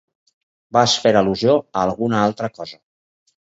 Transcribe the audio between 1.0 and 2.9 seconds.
fer al·lusió a alguna altra cosa.